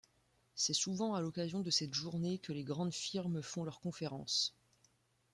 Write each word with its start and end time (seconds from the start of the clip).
C'est 0.55 0.73
souvent 0.73 1.13
à 1.13 1.21
l'occasion 1.21 1.59
de 1.59 1.69
cette 1.69 1.93
journée 1.93 2.39
que 2.39 2.51
les 2.53 2.63
grandes 2.63 2.91
firmes 2.91 3.43
font 3.43 3.63
leur 3.63 3.79
conférence. 3.79 4.55